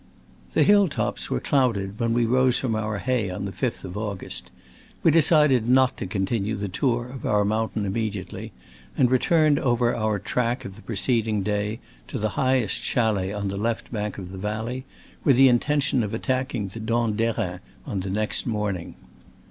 [0.55, 3.95] The hill lops were clouded when we rose from our hay on the 5th of
[3.95, 4.49] August.
[5.03, 8.51] We decided not to continue the tour of our mountain immediately,
[8.97, 11.77] and return ed over our track of the preceding day
[12.07, 14.85] to the highest chalet on the left bank of the valley,
[15.23, 18.95] with the intention of attack ing the Dent d'Erin on the next morn ing.